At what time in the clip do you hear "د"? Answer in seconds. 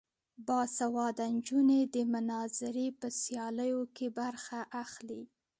1.95-1.95